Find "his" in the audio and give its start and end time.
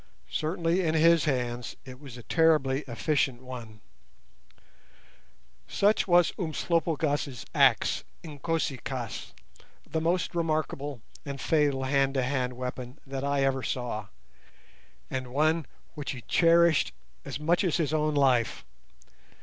0.95-1.25, 17.77-17.93